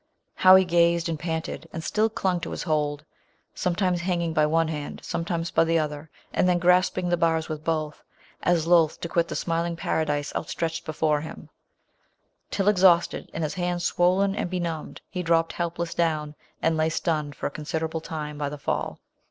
[0.33, 3.01] How he gazed, and panted, and still clung to his Imld!
[3.53, 7.63] sometimes hanging by one hand, sometimes by the other, and then grasping the bars with
[7.63, 8.01] both,
[8.41, 11.49] as loath to quit the smiling paradise out* >ti etched before him;
[12.49, 16.33] till exhausted, and his hands swollen and benumb ed, he dropped helpless down,
[16.63, 18.97] and lay stunned for a considerable time by the fall.